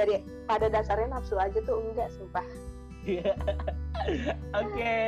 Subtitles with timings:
[0.00, 0.14] dari
[0.48, 2.46] pada dasarnya nafsu aja tuh enggak sumpah
[3.00, 3.32] Iya.
[4.60, 5.00] Oke.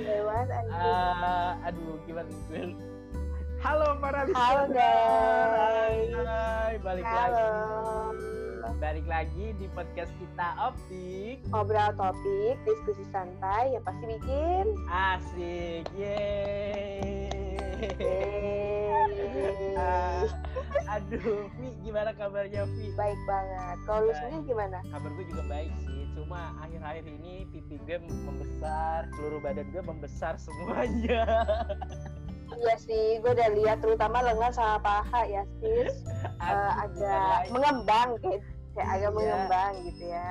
[0.00, 2.72] lewat Ah, aduh, gimana gue?
[3.60, 6.08] Halo para Halo, guys.
[6.16, 8.80] Hai, balik halo lagi.
[8.80, 11.44] Balik lagi di podcast kita Optik.
[11.52, 15.84] ngobrol topik diskusi santai yang pasti bikin Asik.
[15.92, 17.19] Yeay.
[19.80, 20.24] Ah,
[20.90, 22.92] aduh, Vi, gimana kabarnya Vi?
[22.92, 27.80] baik banget kalau lu sendiri gimana Kabar gue juga baik sih, cuma akhir-akhir ini pipi
[27.80, 31.24] gue membesar, seluruh badan gue membesar semuanya.
[32.52, 36.02] iya sih gue udah lihat terutama lengan sama paha ya sis
[36.42, 39.16] Aduh, agak mengembang kayak kayak agak Iya.
[39.16, 40.28] mengembang gitu ya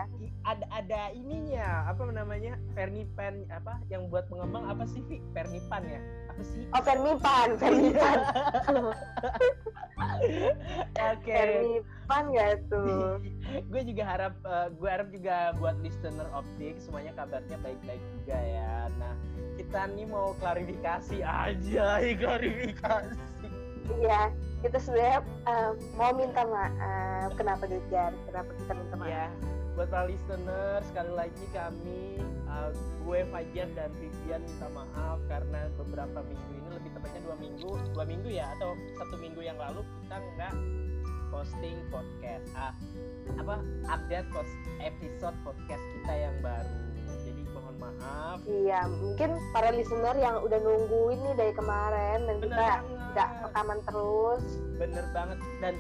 [0.50, 5.22] ada ada ininya apa namanya pernipan apa yang buat mengembang apa sih Vi?
[5.30, 6.02] pernipan ya?
[6.34, 6.66] Apa sih?
[6.74, 8.18] Oh Fermipan Fermipan
[11.14, 11.30] oke.
[11.30, 13.22] Fermipan gak tuh?
[13.70, 18.90] Gue juga harap eh, gue harap juga buat listener optik semuanya kabarnya baik-baik juga ya.
[18.98, 19.14] Nah
[19.62, 21.88] kita nih mau klarifikasi aja
[22.26, 23.22] klarifikasi.
[24.02, 24.34] Iya
[24.66, 29.14] kita sebenarnya eh, mau minta maaf kenapa Dejar kenapa kita minta maaf.
[29.14, 29.30] Ya
[29.80, 32.20] buat para listener sekali lagi kami
[32.52, 32.68] uh,
[33.08, 38.04] gue Fajar dan Vivian minta maaf karena beberapa minggu ini lebih tepatnya dua minggu dua
[38.04, 40.54] minggu ya atau satu minggu yang lalu kita nggak
[41.32, 42.76] posting podcast ah
[43.40, 43.56] apa
[43.88, 44.52] update post
[44.84, 46.76] episode podcast kita yang baru.
[47.24, 48.38] Jadi mohon maaf.
[48.44, 52.76] Iya, mungkin para listener yang udah nungguin nih dari kemarin dan bener kita
[53.16, 54.44] nggak rekaman terus.
[54.76, 55.40] bener banget.
[55.64, 55.74] Dan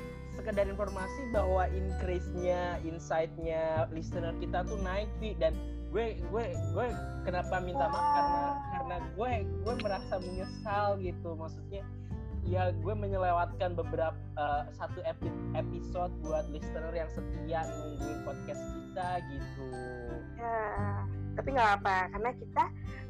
[0.50, 5.53] sekedar informasi bahwa increase-nya, insight-nya listener kita tuh naik Vi dan
[5.94, 6.88] gue gue gue
[7.22, 8.02] kenapa minta maaf?
[8.17, 8.42] Karena
[8.73, 11.38] karena gue gue merasa menyesal gitu.
[11.38, 11.86] Maksudnya
[12.50, 19.22] ya gue menyelewatkan beberapa eh, satu epi- episode buat listener yang setia nungguin podcast kita
[19.30, 19.70] gitu.
[20.33, 20.66] Ya,
[21.38, 22.64] tapi nggak apa karena kita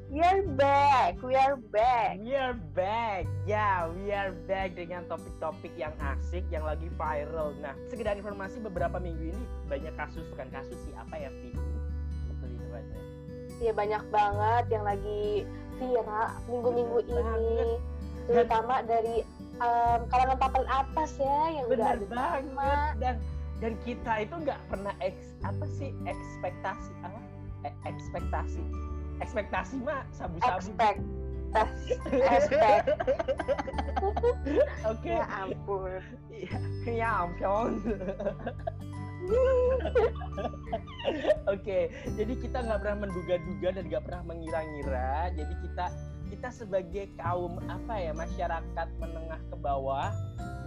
[0.10, 2.18] we are back, we are back.
[2.18, 3.30] we are back.
[3.46, 7.54] Ya we are back dengan topik-topik yang asik yang lagi viral.
[7.62, 11.54] Nah sekedar informasi beberapa minggu ini banyak kasus bukan kasus sih apa ya Vi
[13.60, 15.44] Iya banyak banget yang lagi
[15.78, 17.40] viral minggu-minggu Bener banget.
[17.44, 17.72] ini,
[18.32, 19.16] terutama dari
[19.60, 22.44] em, kalangan papan atas ya yang udah benar ada banget.
[22.56, 22.74] drama.
[23.04, 23.16] dan
[23.60, 27.20] dan kita itu nggak pernah eks apa sih ekspektasi apa?
[27.68, 28.64] Eh, ekspektasi
[29.20, 31.00] ekspektasi mah sabu-sabu expect.
[34.86, 36.02] oke ya ampun.
[36.30, 37.82] Iya, ya ampun.
[41.50, 45.34] Oke, jadi kita nggak pernah menduga-duga dan nggak pernah mengira-ngira.
[45.34, 45.86] Jadi kita
[46.30, 50.14] kita sebagai kaum apa ya masyarakat menengah ke bawah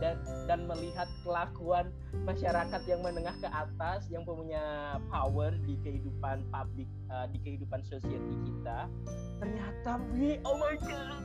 [0.02, 0.18] dan
[0.50, 1.94] dan melihat kelakuan
[2.26, 8.34] masyarakat yang menengah ke atas yang punya power di kehidupan publik eh, di kehidupan society
[8.42, 8.90] kita
[9.38, 11.22] ternyata we oh my god.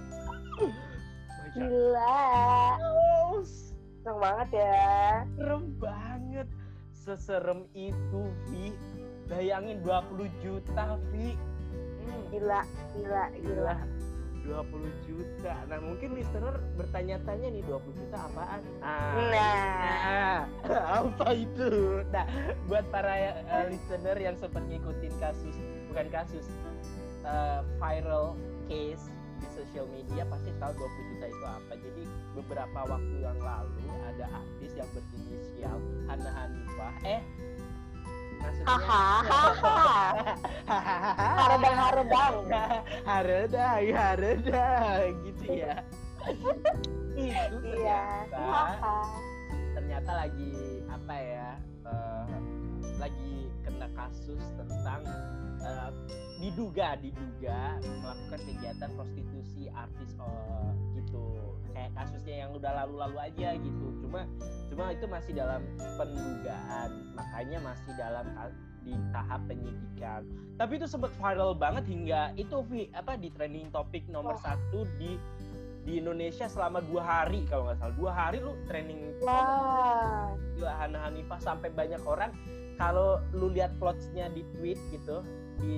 [1.58, 2.78] Gila,
[3.42, 5.25] seneng banget ya.
[5.34, 6.48] serem banget.
[6.94, 8.22] Seserem itu
[8.52, 8.75] Vi
[9.25, 11.34] bayangin 20 juta Vi
[12.08, 12.62] Hmm, Gila,
[12.96, 13.74] gila, gila.
[13.75, 13.75] gila
[14.47, 15.53] 20 juta.
[15.68, 18.62] Nah mungkin listener bertanya-tanya nih 20 juta apaan?
[18.80, 20.40] Nah, Nah.
[20.72, 22.02] nah, apa itu?
[22.09, 22.25] Nah
[22.72, 25.56] buat para eh, listener yang sempat ngikutin kasus
[25.91, 26.47] bukan kasus
[27.28, 28.40] eh, viral
[28.72, 31.74] case di sosial media pasti tahu 20 juta itu apa.
[31.78, 32.03] Jadi
[32.34, 36.96] beberapa waktu yang lalu ada artis yang berinisial Hana Hanifah.
[37.03, 37.22] Eh
[38.68, 39.96] Hahaha.
[41.18, 42.36] Haredang haredang.
[43.08, 43.81] Haredang,
[45.24, 45.75] gitu ya.
[47.18, 48.30] itu Iya.
[48.30, 49.02] ternyata
[49.74, 50.53] ternyata lagi
[50.86, 51.50] apa ya
[51.90, 52.25] eh,
[53.02, 53.34] lagi
[53.66, 55.02] kena kasus tentang
[55.66, 55.90] eh,
[56.38, 60.97] diduga diduga melakukan kegiatan prostitusi artis gitu
[61.77, 64.25] kayak kasusnya yang udah lalu-lalu aja gitu cuma
[64.74, 65.62] cuma itu masih dalam
[65.94, 68.25] pendugaan makanya masih dalam
[68.81, 70.25] di tahap penyidikan
[70.57, 74.57] tapi itu sempat viral banget hingga itu Vi apa di trending topik nomor Wah.
[74.57, 75.21] satu di
[75.85, 80.33] di Indonesia selama dua hari kalau nggak salah dua hari lu trending Wah.
[80.57, 82.33] gila Hana Hanifah sampai banyak orang
[82.81, 85.21] kalau lu lihat plotsnya di tweet gitu
[85.62, 85.77] di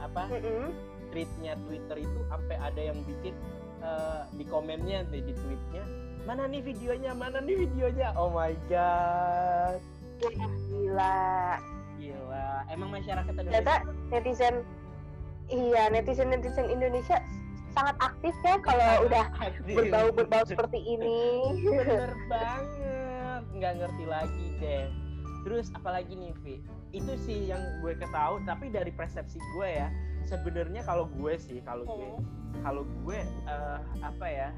[0.00, 0.72] apa Mm-mm.
[1.12, 3.36] tweetnya Twitter itu sampai ada yang bikin
[3.84, 5.84] eh, di komennya di, di tweetnya
[6.24, 9.78] mana nih videonya mana nih videonya oh my god
[10.24, 11.60] Gila.
[12.00, 14.54] gila emang masyarakat Ternyata Indonesia netizen
[15.52, 17.20] iya netizen netizen Indonesia
[17.74, 19.74] sangat aktif ya kalau udah aktif.
[19.74, 21.42] berbau-berbau seperti ini.
[21.66, 24.86] bener banget nggak ngerti lagi deh
[25.44, 26.54] terus apalagi nih Vi
[26.94, 29.88] itu sih yang gue ketahui tapi dari persepsi gue ya
[30.24, 32.43] sebenarnya kalau gue sih kalau gue Hmm.
[32.62, 34.48] Kalau gue eh, apa ya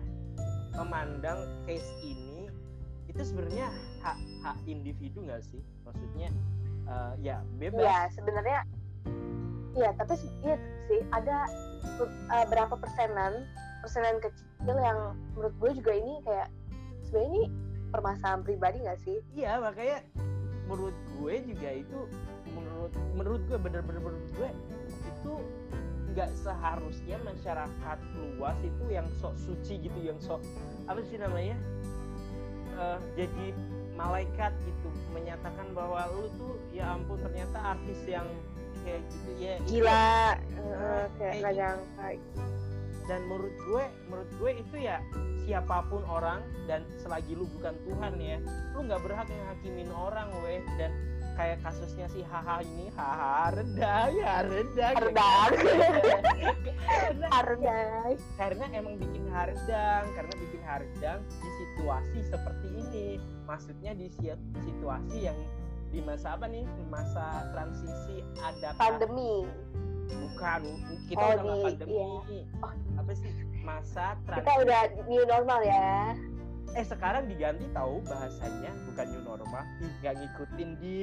[0.76, 2.52] memandang case ini
[3.08, 3.72] itu sebenarnya
[4.04, 6.28] hak hak individu nggak sih maksudnya
[6.90, 8.58] eh, ya bebas Iya, sebenarnya
[9.76, 10.14] iya, tapi
[10.44, 10.56] iya
[10.88, 11.46] sih ada
[12.00, 13.44] uh, berapa persenan
[13.84, 16.48] persenan kecil yang menurut gue juga ini kayak
[17.06, 17.42] sebenarnya ini
[17.94, 19.18] permasalahan pribadi nggak sih?
[19.36, 19.98] Iya makanya
[20.66, 21.98] menurut gue juga itu
[22.50, 24.50] menurut menurut gue bener-bener menurut gue
[26.16, 30.40] nggak seharusnya masyarakat luas itu yang sok suci gitu yang sok
[30.88, 31.54] apa sih namanya
[32.76, 33.56] Eh, jadi
[33.96, 38.28] malaikat gitu menyatakan bahwa lu tuh ya ampun ternyata artis yang
[38.84, 42.40] kayak gitu ya Gila, Ah, uh, kayak kayak nggak gitu.
[43.08, 45.00] dan menurut gue menurut gue itu ya
[45.48, 48.36] siapa pun orang dan selagi lu bukan Tuhan ya
[48.76, 50.92] lu nggak berhak menghakimin orang weh dan
[51.36, 54.34] kayak kasusnya si haha ini haha redang ya
[54.72, 54.96] ya Redang.
[55.12, 55.50] kan?
[57.28, 57.76] karena,
[58.36, 63.06] karena emang bikin hardang karena bikin hardang di situasi seperti ini
[63.44, 65.38] maksudnya di si- situasi yang
[65.88, 69.44] di masa apa nih masa transisi adaptasi Pandemi.
[70.06, 70.60] bukan
[71.06, 72.06] kita Oh, udah di- pandemi iya.
[72.62, 72.72] Oh.
[72.96, 73.30] apa sih
[73.60, 76.14] masa Kita transisi udah new normal ya.
[76.74, 79.62] Eh sekarang diganti tahu bahasanya bukan new normal.
[79.84, 81.00] Ih nggak ngikutin di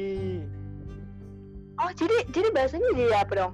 [1.73, 3.53] Oh, jadi jadi bahasanya jadi apa dong?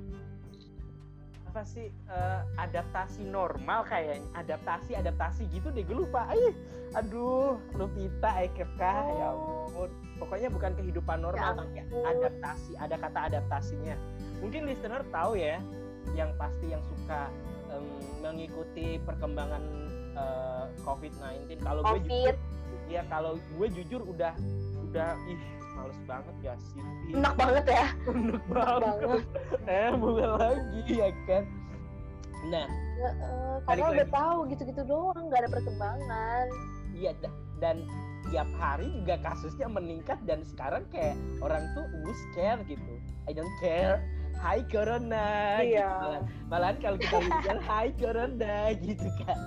[1.49, 4.21] apa sih eh, adaptasi normal kayaknya.
[4.37, 6.29] Adaptasi adaptasi gitu deh gue lupa.
[6.29, 6.53] Ih,
[6.93, 9.89] aduh Lupita Ekeka ya ampun.
[10.21, 13.97] Pokoknya bukan kehidupan normal Ya tapi adaptasi ada kata adaptasinya.
[14.45, 15.57] Mungkin listener tahu ya
[16.13, 17.33] yang pasti yang suka
[17.73, 17.85] em,
[18.21, 19.63] mengikuti perkembangan
[20.19, 22.35] eh, COVID-19 kalau gue jujur Covid.
[22.85, 24.33] ya kalau gue jujur udah
[24.83, 25.39] udah ih
[25.71, 26.83] males banget ya sih.
[27.09, 27.85] Enak banget ya.
[28.09, 28.81] enak banget.
[28.83, 29.21] banget
[29.65, 31.43] eh mulai lagi ya kan
[32.41, 34.15] nah Heeh, Balik karena udah lagi.
[34.15, 36.45] tahu gitu-gitu doang, nggak ada perkembangan.
[36.91, 37.83] iya da- dan
[38.25, 42.93] tiap hari juga kasusnya meningkat dan sekarang kayak orang tuh uh scare gitu
[43.25, 43.99] I don't care
[44.35, 45.75] Hai Corona gitu.
[45.75, 45.87] Iya.
[45.89, 48.55] malahan, malahan kalau kita bilang Hai Corona
[48.85, 49.39] gitu kan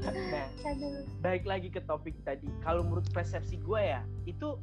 [0.00, 1.04] nah Aduh.
[1.20, 2.48] balik lagi ke topik tadi.
[2.64, 4.56] Kalau menurut persepsi gue ya itu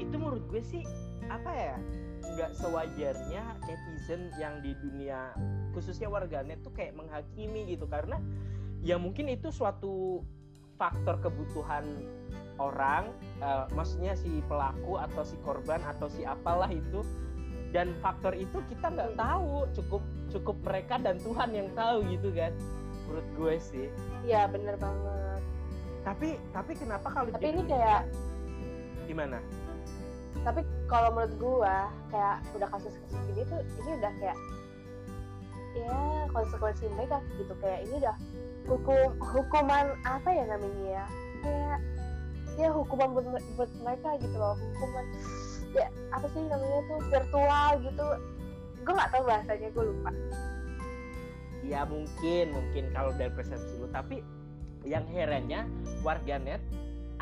[0.00, 0.84] itu menurut gue sih
[1.28, 1.76] apa ya
[2.24, 5.36] nggak sewajarnya netizen yang di dunia
[5.76, 7.84] khususnya warganet tuh kayak menghakimi gitu.
[7.84, 8.16] Karena
[8.80, 10.24] ya mungkin itu suatu
[10.80, 11.84] faktor kebutuhan
[12.56, 13.10] orang
[13.42, 17.04] eh, maksudnya si pelaku atau si korban atau si apalah itu.
[17.74, 22.54] Dan faktor itu kita nggak tahu cukup cukup mereka dan Tuhan yang tahu gitu kan
[23.06, 23.86] menurut gue sih.
[24.24, 25.42] Iya bener banget.
[26.04, 28.04] tapi tapi kenapa kalau Tapi ini kayak,
[29.08, 29.40] gimana?
[30.44, 34.38] Tapi kalau menurut gua kayak udah kasus-kasus gini tuh ini udah kayak
[35.72, 35.96] ya
[36.28, 37.56] konsekuensi mereka gitu.
[37.64, 38.16] Kayak ini udah
[38.68, 41.04] hukum hukuman apa ya namanya ya?
[41.40, 41.78] Kayak
[42.60, 43.26] ya hukuman buat,
[43.56, 44.60] buat mereka gitu loh.
[44.60, 45.04] Hukuman
[45.72, 48.06] ya apa sih namanya tuh virtual gitu.
[48.84, 50.12] Gue nggak tahu bahasanya gue lupa
[51.64, 53.88] ya mungkin mungkin kalau dari persepsi lu.
[53.90, 54.20] Tapi
[54.84, 55.64] yang herannya
[56.04, 56.60] warganet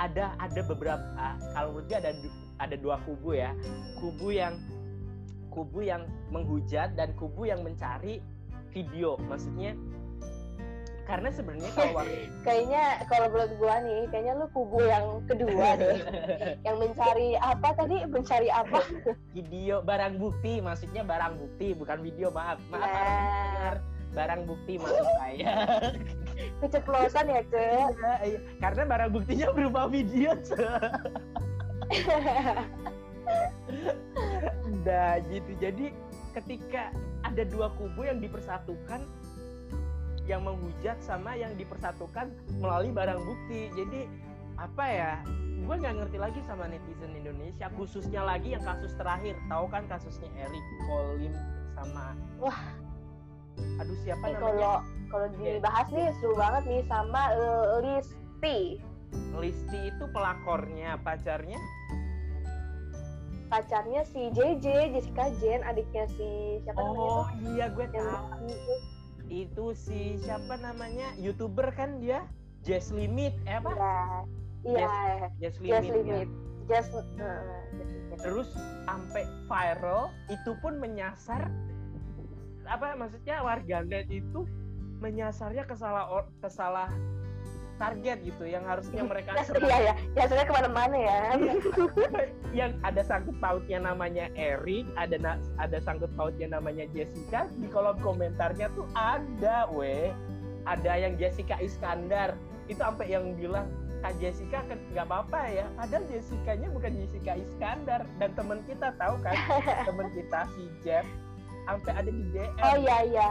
[0.01, 2.13] ada ada beberapa ah, kalau menurut gue ada
[2.59, 3.55] ada dua kubu ya.
[3.99, 4.59] Kubu yang
[5.53, 8.19] kubu yang menghujat dan kubu yang mencari
[8.73, 9.21] video.
[9.29, 9.77] Maksudnya
[11.03, 12.03] karena sebenarnya kalau
[12.47, 15.99] kayaknya kalau menurut gua nih kayaknya lu kubu yang kedua deh
[16.67, 17.97] yang mencari apa tadi?
[18.07, 18.81] Mencari apa?
[19.37, 20.63] Video barang bukti.
[20.63, 22.31] Maksudnya barang bukti bukan video.
[22.33, 23.13] Maaf maaf para
[23.63, 23.92] Nah.
[24.13, 25.55] Barang bukti maksud saya
[26.61, 28.39] keceplosan ya ke Iya, iya.
[28.61, 30.57] karena barang buktinya berupa video Ce.
[34.85, 35.87] Nah gitu jadi
[36.37, 36.93] ketika
[37.25, 39.05] ada dua kubu yang dipersatukan
[40.29, 42.31] yang menghujat sama yang dipersatukan
[42.63, 44.07] melalui barang bukti jadi
[44.61, 45.13] apa ya
[45.63, 50.31] gue nggak ngerti lagi sama netizen Indonesia khususnya lagi yang kasus terakhir tahu kan kasusnya
[50.39, 51.35] Eric Kolim
[51.75, 52.61] sama Wah.
[53.79, 54.43] Aduh siapa Nih namanya?
[54.43, 54.75] kalau
[55.13, 58.59] kalau dibahas nih seru banget nih sama eh, Listi.
[59.37, 61.61] Listi itu pelakornya pacarnya?
[63.53, 66.29] Pacarnya si JJ Jessica Jen adiknya si
[66.65, 68.49] siapa namanya oh iya gue yang tahu.
[68.49, 68.75] itu
[69.29, 71.13] itu si siapa namanya?
[71.21, 72.25] Youtuber kan dia?
[72.65, 73.73] Jazz Limit eh apa?
[73.77, 73.93] Ya
[74.65, 74.89] iya.
[75.37, 75.93] Jazz just Limit, ya.
[76.01, 76.29] limit.
[76.65, 77.41] Just eh,
[77.77, 77.93] just
[78.25, 78.49] terus
[78.89, 81.53] sampai viral itu pun menyasar
[82.67, 84.47] apa maksudnya warganet itu
[85.03, 86.87] menyasarnya ke salah or- ke salah
[87.81, 91.19] target gitu yang harusnya mereka Ya, iya ya, ya sebenarnya ke mana-mana ya.
[92.63, 97.99] yang ada sangkut pautnya namanya Eric, ada na- ada sangkut pautnya namanya Jessica di kolom
[97.99, 100.15] komentarnya tuh ada, weh.
[100.63, 102.39] Ada yang Jessica Iskandar
[102.71, 103.67] itu sampai yang bilang
[103.99, 105.67] Kak Jessica nggak apa-apa ya.
[105.75, 109.35] Padahal Jessicanya bukan Jessica Iskandar dan teman kita tahu kan,
[109.91, 111.07] teman kita si Jeff
[111.67, 113.31] sampai ada di DM, Oh iya iya.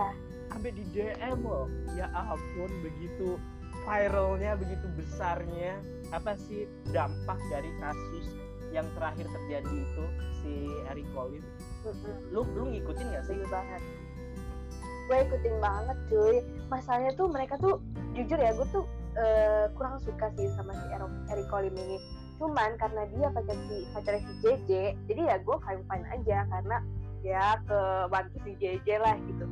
[0.51, 1.67] sampai di DM loh.
[1.95, 3.39] Ya ampun, begitu
[3.83, 5.79] viralnya, begitu besarnya
[6.11, 8.27] apa sih dampak dari kasus
[8.71, 10.05] yang terakhir terjadi itu
[10.43, 10.53] si
[10.91, 12.15] Eric Mm-mm.
[12.31, 13.81] lu lu ngikutin gak sih banget.
[15.09, 16.37] Gue ikutin banget cuy.
[16.69, 17.81] Masalahnya tuh mereka tuh
[18.15, 18.85] jujur ya gue tuh
[19.17, 20.85] eh, kurang suka sih sama si
[21.33, 21.97] Eric Colim ini.
[22.39, 24.69] Cuman karena dia pacar si pacarnya si JJ,
[25.09, 26.77] jadi ya gue fine fine aja karena
[27.21, 29.45] ya ke bantu si JJ lah gitu.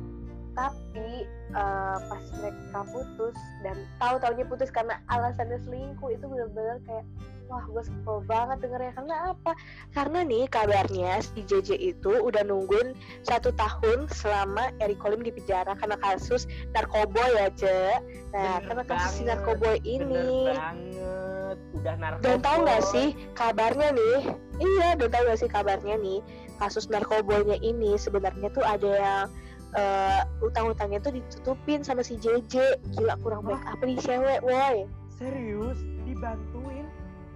[0.50, 1.24] Tapi
[1.54, 7.06] eh, pas mereka putus dan tahu taunya putus karena alasannya selingkuh itu bener-bener kayak
[7.50, 9.52] wah gue sebel banget dengernya karena apa?
[9.90, 12.94] Karena nih kabarnya si JJ itu udah nungguin
[13.26, 17.98] satu tahun selama Eric Colim di penjara karena kasus narkoboy ya Ce.
[18.30, 20.30] Nah Bener karena kasus si banget, narkoboy bener ini.
[20.46, 24.18] banget udah narkoba Dan tahu nggak sih kabarnya nih?
[24.60, 26.18] Iya, dan tahu nggak sih kabarnya nih
[26.60, 29.26] kasus narkoboynya ini sebenarnya tuh ada yang
[29.72, 32.76] eh, utang-utangnya tuh ditutupin sama si JJ.
[32.92, 34.84] Gila kurang baik apa nih cewek, woi.
[35.10, 35.80] serius?
[36.04, 36.84] Dibantuin?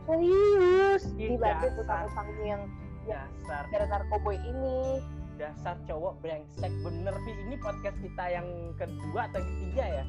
[0.04, 2.62] Serius, Ih, dibantu utang-utangnya yang
[3.04, 3.64] dasar.
[3.69, 5.00] gara narkoboy ini.
[5.35, 8.47] dasar cowok brengsek bener Pi ini podcast kita yang
[8.78, 10.04] kedua atau ketiga ya?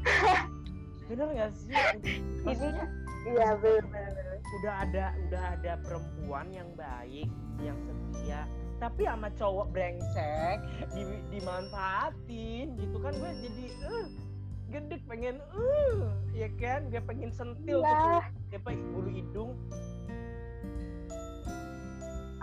[1.09, 1.73] Bener gak sih?
[2.41, 2.85] Maksudnya
[3.25, 4.37] Iya benar-benar.
[4.61, 7.25] udah ada udah ada perempuan yang baik
[7.57, 8.45] yang setia
[8.85, 10.61] tapi sama cowok brengsek
[10.93, 11.01] di,
[11.33, 14.05] dimanfaatin gitu kan gue jadi eh
[14.69, 15.97] gede pengen eh
[16.37, 16.85] ya kan?
[16.93, 18.21] Gue pengen sentil Iya.
[18.53, 19.57] tuh apa bulu hidung.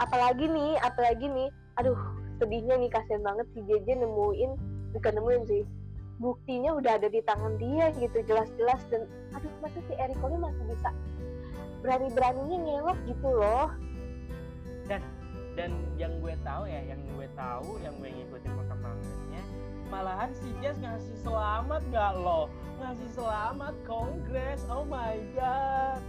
[0.02, 1.98] Apalagi nih apalagi nih aduh
[2.42, 4.50] sedihnya nih kasihan banget si JJ nemuin
[4.98, 5.62] bukan nemuin sih
[6.18, 10.64] buktinya udah ada di tangan dia gitu jelas-jelas dan aduh masa si Eric Cole masih
[10.74, 10.90] bisa
[11.86, 13.70] berani-beraninya ngelok gitu loh.
[14.90, 15.02] Dan
[16.00, 19.42] yang gue tahu ya yang gue tahu yang gue ngikutin perkembangannya
[19.92, 22.48] malahan si Jess ngasih selamat gak lo
[22.80, 26.02] ngasih selamat kongres oh my god.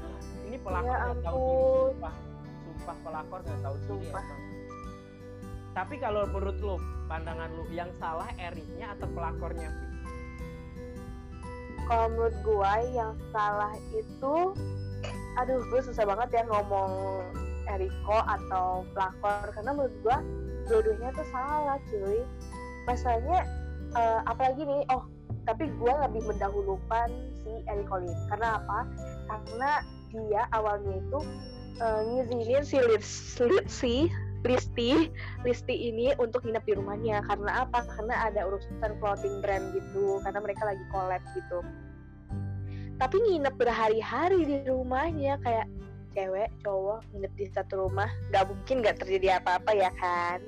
[0.47, 2.15] Ini pelakor Ya nggak tahu diri sumpah.
[2.63, 4.25] Sumpah pelakor nggak tahu diri Sumpah.
[4.25, 4.41] emang.
[5.73, 6.75] tapi kalau menurut lu
[7.09, 9.69] pandangan lu yang salah Eriknya atau pelakornya?
[11.83, 14.35] Kalau menurut gua yang salah itu
[15.33, 16.93] aduh gue susah banget ya ngomong
[17.69, 20.17] Eriko atau pelakor karena menurut gua
[20.71, 22.19] dua-duanya tuh salah cuy.
[22.87, 23.39] Masalahnya
[23.95, 25.03] eh, apalagi nih oh
[25.43, 27.09] tapi gua lebih mendahulukan
[27.43, 28.15] si Eriko Lin.
[28.31, 28.79] Karena apa?
[29.27, 29.71] Karena
[30.11, 31.19] dia awalnya itu
[31.79, 33.93] eh, ngizinin si Lis- si
[34.43, 35.07] Listi
[35.47, 37.23] Listi ini untuk nginep di rumahnya.
[37.27, 37.87] Karena apa?
[37.87, 41.59] Karena ada urusan clothing brand gitu karena mereka lagi collab gitu.
[42.99, 45.67] Tapi nginep berhari-hari di rumahnya kayak
[46.13, 50.39] cewek cowok nginep di satu rumah nggak mungkin nggak terjadi apa-apa ya kan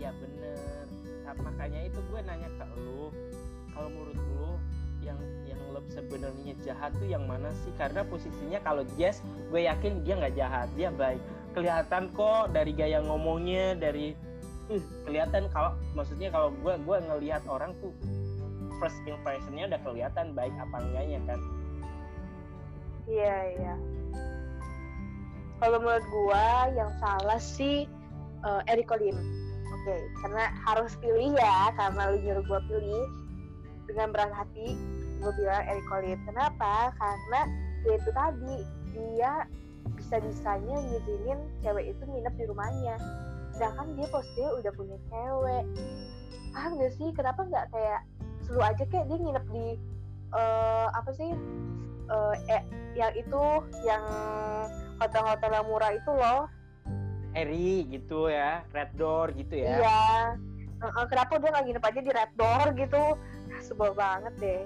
[0.00, 0.84] Iya bener.
[1.28, 3.12] Nah, makanya itu gue nanya ke lu,
[3.76, 4.50] kalau menurut lu
[5.04, 7.68] yang yang lo sebenarnya jahat tuh yang mana sih?
[7.76, 9.20] Karena posisinya kalau Jess,
[9.52, 11.20] gue yakin dia nggak jahat, dia baik.
[11.52, 14.16] Kelihatan kok dari gaya ngomongnya, dari
[14.72, 17.92] uh, kelihatan kalau maksudnya kalau gue gue ngelihat orang tuh
[18.80, 21.40] first impressionnya udah kelihatan baik apa enggaknya kan?
[23.10, 23.74] iya iya
[25.60, 27.84] kalau menurut gua yang salah sih
[28.42, 29.16] uh, Eriko Lim
[29.80, 29.96] oke.
[30.24, 33.06] Karena harus pilih ya karena lu nyuruh gua pilih.
[33.88, 34.78] Dengan berat hati
[35.20, 36.94] gue bilang Eriko Lim kenapa?
[36.96, 37.40] Karena
[37.84, 38.54] dia itu tadi
[38.94, 39.32] dia
[39.96, 42.96] bisa-bisanya ngizinin cewek itu nginep di rumahnya.
[43.56, 45.64] Sedangkan dia posisinya udah punya cewek.
[46.50, 47.08] Paham gak sih?
[47.14, 48.00] Kenapa nggak kayak
[48.46, 49.66] seru aja kayak dia nginep di
[50.34, 51.30] eh, apa sih?
[52.10, 52.62] Eh, eh,
[52.98, 53.44] yang itu
[53.86, 54.02] yang
[55.00, 56.40] hotel-hotel yang murah itu loh.
[57.32, 59.80] Eri gitu ya, Red Door gitu ya.
[59.80, 60.04] iya.
[60.80, 63.02] Kenapa dia nggak nginep aja di Red Door gitu?
[63.66, 64.62] Sebel banget deh.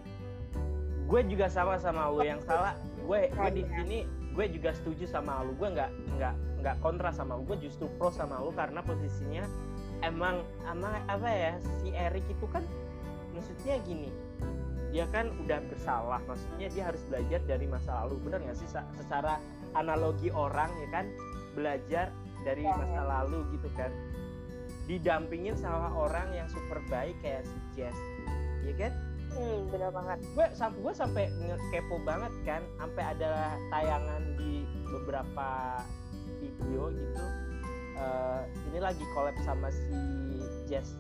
[1.05, 2.75] Gue juga sama sama lu yang salah.
[3.05, 3.99] Gue gue di sini
[4.33, 5.53] gue juga setuju sama lu.
[5.59, 7.45] Gue nggak nggak nggak kontra sama lu.
[7.45, 9.45] Gue justru pro sama lu karena posisinya
[10.01, 12.65] emang emang apa ya si Erik itu kan
[13.37, 14.09] maksudnya gini.
[14.95, 16.23] Dia kan udah bersalah.
[16.25, 18.31] Maksudnya dia harus belajar dari masa lalu.
[18.31, 19.43] Bener nggak sih secara
[19.75, 21.07] analogi orang ya kan?
[21.55, 22.11] Belajar
[22.43, 23.91] dari Ya, masa lalu gitu kan?
[24.85, 27.97] Didampingin sama orang yang super baik kayak si Jess
[28.65, 28.93] ya kan?
[29.35, 30.19] Hmm benar banget.
[30.37, 31.25] Gue sampai gue sampai
[31.75, 35.81] kepo banget kan sampai ada tayangan di beberapa
[36.39, 37.25] video gitu.
[37.95, 39.99] Uh, ini lagi collab sama si
[40.67, 40.99] Jazz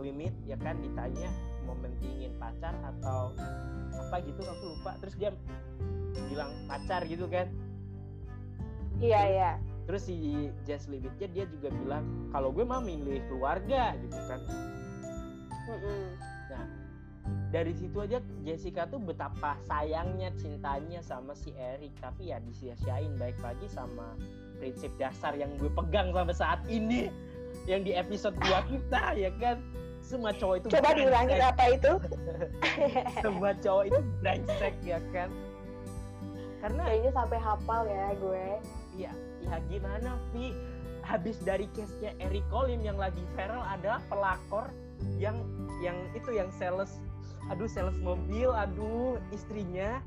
[0.00, 0.76] Limit ya kan?
[0.80, 1.28] Ditanya
[1.68, 3.32] mau mentingin pacar atau
[3.94, 4.96] apa gitu aku lupa.
[5.04, 5.30] Terus dia
[6.28, 7.48] bilang pacar gitu kan
[9.00, 9.50] iya iya.
[9.88, 10.16] Terus si
[10.68, 14.40] Jazz Limitnya dia juga bilang kalau gue mah milih keluarga gitu kan.
[15.70, 16.02] Mm-mm.
[16.50, 16.66] nah
[17.50, 21.90] dari situ aja Jessica tuh betapa sayangnya cintanya sama si Eric.
[21.98, 24.14] Tapi ya disia-siain baik lagi sama
[24.62, 27.10] prinsip dasar yang gue pegang sampai saat ini
[27.66, 29.58] yang di episode 2 kita ya kan?
[30.00, 31.92] Semua cowok itu coba diulangi apa itu?
[33.24, 35.30] Semua cowok itu brengsek ya kan?
[36.60, 38.46] Karena kayaknya sampai hafal ya gue
[39.08, 40.52] ya ya gimana Vi
[41.00, 44.68] habis dari case-nya Eric Colim yang lagi viral adalah pelakor
[45.16, 45.40] yang
[45.80, 47.00] yang itu yang sales
[47.48, 50.04] aduh sales mobil aduh istrinya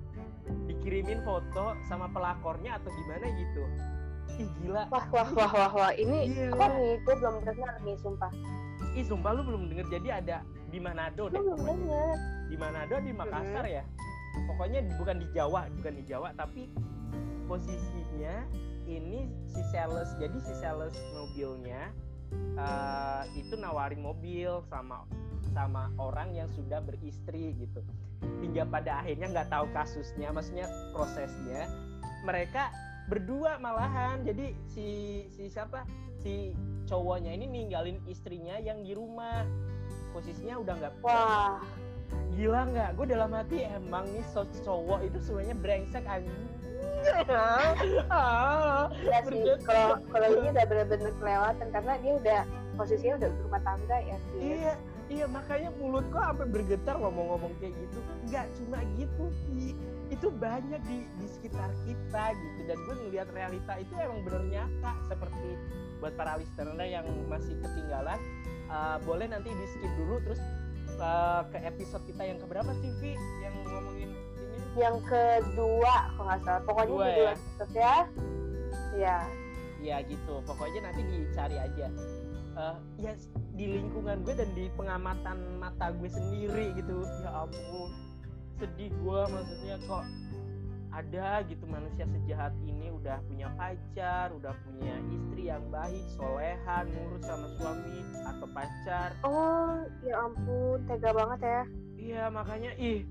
[0.69, 3.63] dikirimin foto sama pelakornya atau gimana gitu.
[4.39, 4.83] Ih gila.
[4.89, 5.91] Wah wah wah wah wah.
[5.95, 6.55] Ini Gila.
[6.57, 8.31] apa nih gue belum dengar nih sumpah.
[8.97, 9.87] Ih sumpah lu belum denger.
[9.99, 12.15] Jadi ada di Manado deh belum denger.
[12.49, 13.83] Di Manado di Makassar ya.
[14.49, 16.65] Pokoknya bukan di Jawa bukan di Jawa tapi
[17.45, 18.49] posisinya
[18.87, 21.91] ini si sales jadi si sales mobilnya
[22.57, 25.05] eh, itu nawarin mobil sama
[25.53, 27.79] sama orang yang sudah beristri gitu.
[28.41, 31.69] Hingga pada akhirnya nggak tahu kasusnya maksudnya prosesnya
[32.25, 32.73] mereka
[33.07, 34.25] berdua malahan.
[34.25, 34.87] Jadi si
[35.29, 35.85] si siapa?
[36.23, 36.57] Si
[36.89, 39.45] cowoknya ini ninggalin istrinya yang di rumah.
[40.11, 41.61] Posisinya udah nggak wah.
[42.33, 42.89] Gila nggak?
[42.97, 44.25] Gue dalam hati emang nih
[44.65, 46.52] cowok itu sebenarnya brengsek anjing
[49.03, 52.41] ya sih kalau kalau ini udah bener-bener kelewatan karena dia udah
[52.79, 54.73] posisinya udah rumah tangga ya sih iya
[55.11, 57.99] iya makanya mulut kok sampai bergetar lo mau ngomong kayak gitu.
[58.31, 59.75] Nggak cuma gitu Ki.
[60.09, 62.59] itu banyak di di sekitar kita gitu.
[62.65, 64.91] Dan gue ngelihat realita itu emang bener nyata.
[65.11, 65.59] Seperti
[65.99, 68.19] buat para listener yang masih ketinggalan
[68.67, 70.41] uh, boleh nanti di skip dulu terus
[70.99, 73.92] uh, ke episode kita yang keberapa sih Vi yang ngomongin ini
[74.73, 76.61] yang kedua kalau nggak salah.
[76.65, 77.35] Pokoknya Dua di dua ya?
[77.73, 77.95] ya.
[78.93, 79.17] Ya
[79.83, 80.39] ya gitu.
[80.47, 81.87] Pokoknya nanti dicari aja.
[82.53, 83.11] Eh, ya
[83.53, 87.03] di lingkungan gue dan di pengamatan mata gue sendiri gitu.
[87.21, 87.91] Ya ampun.
[88.57, 90.05] Sedih gue maksudnya kok
[90.93, 97.23] ada gitu manusia sejahat ini udah punya pacar udah punya istri yang baik solehan nurut
[97.25, 99.09] sama suami atau pacar.
[99.25, 100.79] Oh ya ampun.
[100.87, 101.61] Tega banget ya
[102.03, 103.07] iya makanya ih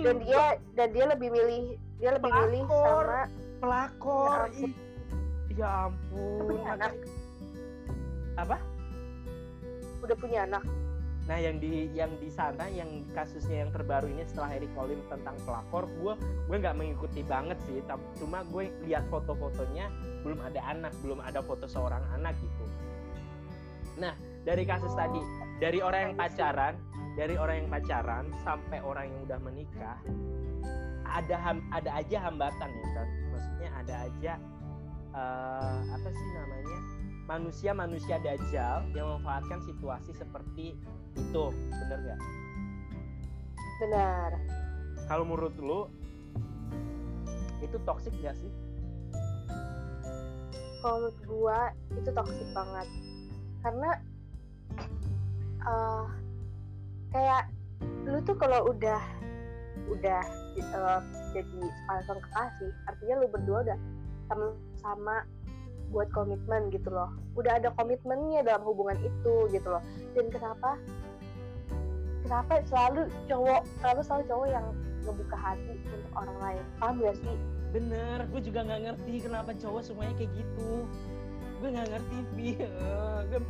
[0.00, 0.44] dan dia
[0.76, 1.64] dan dia lebih milih
[1.96, 3.04] dia lebih milih Pelakor.
[3.08, 3.22] sama
[3.60, 4.60] pelakor Ya ampun.
[4.60, 4.74] ih
[5.54, 6.92] ya ampun punya anak.
[8.36, 8.56] apa
[10.02, 10.64] udah punya anak
[11.24, 15.32] Nah, yang di yang di sana yang kasusnya yang terbaru ini setelah Eric Colim tentang
[15.48, 17.80] pelakor, gue gue nggak mengikuti banget sih.
[17.88, 19.88] Tapi cuma gue lihat foto-fotonya
[20.20, 22.64] belum ada anak, belum ada foto seorang anak gitu.
[23.96, 24.12] Nah,
[24.44, 25.00] dari kasus Oh.
[25.00, 25.16] tadi,
[25.64, 26.76] dari orang yang pacaran,
[27.14, 29.98] dari orang yang pacaran sampai orang yang udah menikah,
[31.06, 33.08] ada ham- ada aja hambatan ya kan.
[33.30, 34.32] Maksudnya ada aja
[35.14, 36.78] eh, apa sih namanya?
[37.24, 40.76] manusia-manusia dajjal yang memanfaatkan situasi seperti
[41.16, 41.44] itu.
[41.72, 42.20] Bener nggak?
[43.80, 44.30] Benar.
[45.08, 45.80] Kalau menurut lu?
[47.64, 48.52] Itu toxic gak sih?
[50.84, 51.58] Kalau menurut gua
[51.96, 52.88] itu toxic banget.
[53.64, 53.90] Karena
[55.64, 56.06] eh
[57.14, 57.46] kayak
[58.04, 59.00] lu tuh kalau udah
[59.86, 60.22] udah
[60.58, 61.00] eh,
[61.30, 63.78] jadi sepasang kekasih artinya lu berdua udah
[64.26, 65.16] sama-sama
[65.94, 67.14] buat komitmen gitu loh.
[67.38, 69.82] Udah ada komitmennya dalam hubungan itu gitu loh.
[70.18, 70.74] Dan kenapa
[72.26, 74.66] kenapa selalu cowok selalu selalu cowok yang
[75.06, 76.64] ngebuka hati untuk orang lain?
[76.82, 77.36] Paham gak sih?
[77.70, 80.70] Bener gue juga nggak ngerti kenapa cowok semuanya kayak gitu.
[81.62, 82.16] Gue nggak ngerti
[83.30, 83.40] gue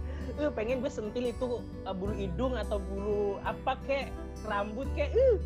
[0.40, 4.10] eh, pengen gue sentil itu eh, bulu hidung atau bulu apa kek
[4.48, 5.36] rambut kek eh.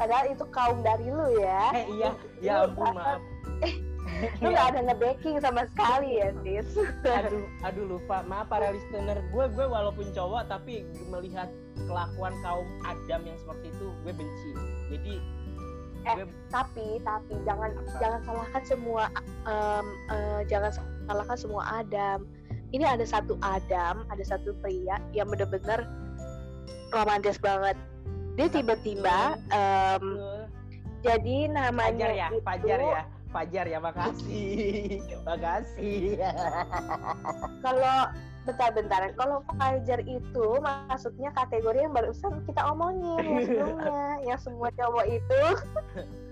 [0.00, 1.76] Padahal itu kaum dari lu ya.
[1.76, 2.10] Eh, iya.
[2.40, 3.20] Ya ampun maaf.
[4.42, 6.72] Lu gak ada nge-backing sama sekali ya sis
[7.04, 8.24] aduh aduh lupa.
[8.26, 9.20] Maaf para listener.
[9.30, 11.52] Gue gue walaupun cowok tapi melihat
[11.84, 14.50] kelakuan kaum Adam yang seperti itu gue benci.
[14.90, 15.14] Jadi
[16.08, 17.98] Eh, gue tapi tapi jangan Apa?
[18.00, 19.04] jangan salahkan semua
[19.44, 20.72] em, eh, jangan
[21.04, 22.24] salahkan semua Adam
[22.70, 25.86] ini ada satu Adam ada satu pria yang bener-bener
[26.94, 27.76] romantis banget.
[28.38, 29.98] Dia tiba-tiba eh,
[31.00, 33.02] jadi namanya Fajar ya itu Fajar ya.
[33.30, 34.98] Fajar ya makasih.
[35.28, 36.18] Makasih.
[37.64, 37.98] Kalau
[38.48, 45.06] bentar-bentar kalau Fajar itu maksudnya kategori yang barusan kita omongin yang sebelumnya yang semua cowok
[45.06, 45.42] itu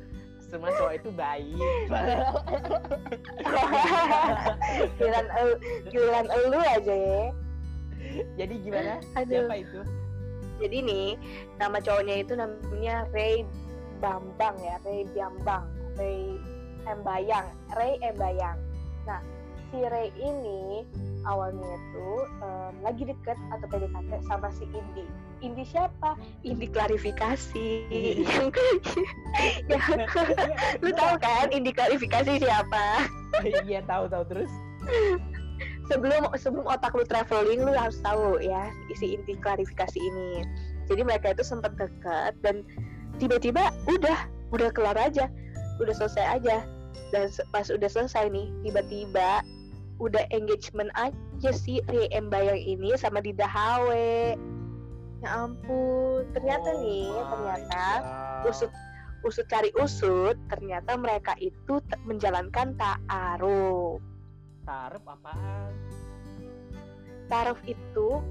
[0.48, 1.52] semua cowok itu baik
[4.96, 5.54] giliran elu,
[5.92, 7.24] giliran elu aja ya.
[8.40, 8.94] Jadi gimana?
[9.18, 9.28] Aduh.
[9.28, 9.80] siapa itu?
[10.58, 11.08] Jadi nih
[11.60, 13.44] nama cowoknya itu namanya Ray
[14.02, 15.68] Bambang ya Ray Bambang
[16.00, 16.40] Ray
[16.88, 18.58] Embayang Ray Embayang.
[19.06, 19.20] Nah
[19.68, 20.84] si Ray ini
[21.28, 22.08] awalnya itu
[22.40, 25.04] em, lagi deket atau PDKT sama si Indi.
[25.38, 26.18] Indi siapa?
[26.42, 27.68] Indi klarifikasi.
[28.28, 28.48] Yang,
[29.70, 29.82] yang
[30.82, 33.06] lu tahu kan Indi klarifikasi siapa?
[33.68, 34.24] iya tahu tahu.
[34.34, 34.50] Terus?
[35.88, 40.44] Sebelum sebelum otak lu traveling lu harus tahu ya isi inti klarifikasi ini.
[40.88, 42.64] Jadi mereka itu sempat dekat dan
[43.20, 45.28] tiba-tiba udah udah kelar aja
[45.78, 46.66] udah selesai aja.
[47.08, 49.40] Dan pas udah selesai nih tiba-tiba
[49.98, 54.38] udah engagement aja si Rie Embayang ini sama Dida Hawe
[55.18, 58.54] ya ampun ternyata Oh nih ternyata God.
[58.54, 58.72] usut
[59.26, 63.98] usut cari usut ternyata mereka itu t- menjalankan ta'aruf
[64.62, 65.74] Tarif apaan
[67.26, 68.22] Taruf itu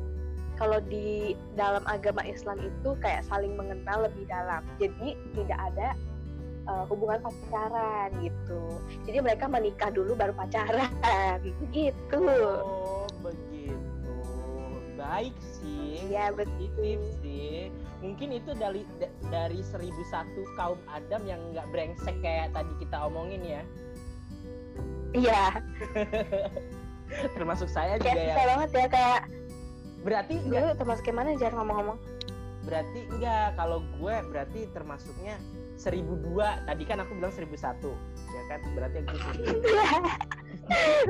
[0.58, 4.66] kalau di dalam agama Islam itu kayak saling mengenal lebih dalam.
[4.82, 5.94] Jadi tidak ada
[6.68, 8.62] uh, hubungan pacaran gitu.
[9.04, 10.92] Jadi mereka menikah dulu baru pacaran.
[11.72, 12.22] Gitu.
[12.62, 13.76] Oh begitu.
[14.96, 16.04] Baik sih.
[16.08, 17.70] Iya, Positif sih.
[17.98, 22.98] Mungkin itu dari da- dari seribu satu kaum Adam yang nggak brengsek kayak tadi kita
[23.04, 23.62] omongin ya.
[25.16, 25.44] Iya,
[27.36, 28.28] Termasuk saya juga kayak ya.
[28.28, 29.22] susah banget ya kayak
[30.04, 32.00] Berarti dulu enggak termasuk kayak mana jangan ngomong-ngomong.
[32.64, 35.40] berarti enggak kalau gue berarti termasuknya
[35.78, 37.94] seribu dua tadi kan aku bilang seribu satu
[38.34, 39.16] ya kan berarti aku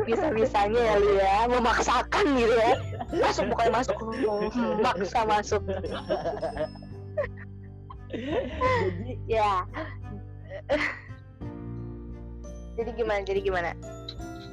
[0.06, 2.78] Bisa-bisanya ya lu ya, memaksakan gitu ya.
[3.10, 3.98] Masuk bukan masuk,
[4.86, 5.66] maksa masuk.
[8.06, 9.66] jadi Ya.
[12.78, 13.26] Jadi gimana?
[13.26, 13.74] Jadi gimana?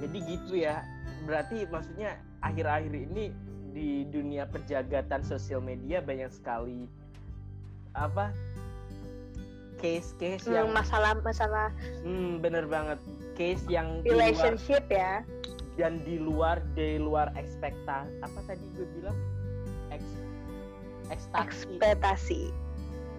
[0.05, 0.83] jadi gitu ya
[1.25, 3.33] berarti maksudnya akhir-akhir ini
[3.75, 6.87] di dunia perjagatan sosial media banyak sekali
[7.95, 8.31] apa
[9.85, 11.69] case-case yang Hmm, masalah-masalah
[12.01, 12.97] hmm, bener banget.
[13.37, 15.21] Case yang di luar, relationship ya.
[15.77, 19.19] dan di luar di luar ekspektasi apa tadi gue bilang?
[19.91, 20.09] Eks,
[21.11, 22.41] ekstasi ekspektasi.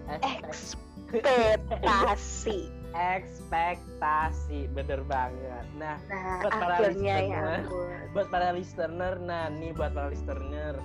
[0.07, 2.59] Ekspek- ekspektasi.
[2.95, 5.65] Ekspektasi bener banget.
[5.75, 7.59] Nah nah Buat para ya listener.
[7.61, 7.97] ampun.
[8.09, 10.79] buat para listener nah nih buat para listener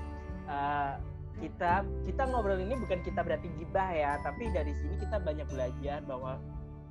[0.45, 0.93] eh,
[1.41, 6.05] kita kita ngobrol ini bukan kita berarti gibah ya tapi dari sini kita banyak belajar
[6.05, 6.37] bahwa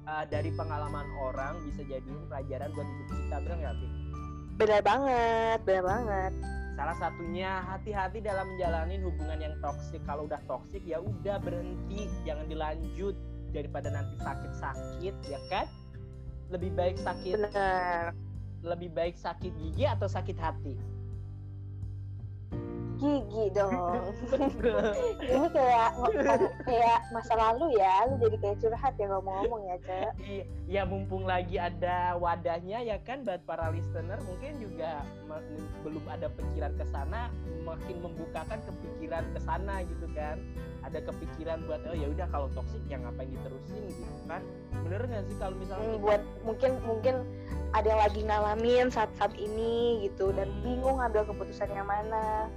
[0.10, 3.92] eh, dari pengalaman orang bisa jadi pelajaran buat hidup kita benar nggak sih
[4.60, 6.34] benar banget benar banget.
[6.80, 10.00] Salah satunya hati-hati dalam menjalani hubungan yang toksik.
[10.08, 12.08] Kalau udah toksik ya udah berhenti.
[12.24, 13.20] Jangan dilanjut
[13.52, 15.68] daripada nanti sakit-sakit ya kan?
[16.48, 18.16] Lebih baik sakit benar
[18.64, 20.76] lebih baik sakit gigi atau sakit hati
[23.00, 24.12] gigi dong.
[25.24, 25.90] Ini kayak
[26.68, 31.24] kayak masa lalu ya lu jadi kayak curhat ya ngomong-ngomong ya cek I- ya mumpung
[31.24, 35.02] lagi ada wadahnya ya kan buat para listener mungkin juga
[35.82, 37.32] belum ada pikiran ke sana
[37.64, 40.38] makin membukakan kepikiran ke sana gitu kan.
[40.80, 43.84] Ada kepikiran buat oh ya udah kalau toksik ya ngapain diterusin?
[43.90, 44.44] gitu kan.
[44.84, 47.16] Bener nggak sih kalau misalnya Hmm, buat mungkin mungkin
[47.70, 50.62] ada yang lagi ngalamin saat-saat ini gitu dan Hmm.
[50.66, 52.50] bingung ngambil keputusan yang mana